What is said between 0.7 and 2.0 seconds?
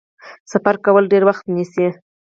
کول ډیر وخت نیسي.